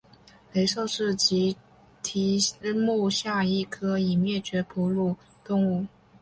[0.51, 1.55] 雷兽是奇
[2.01, 2.39] 蹄
[2.73, 5.85] 目下一科已灭绝的哺乳动物。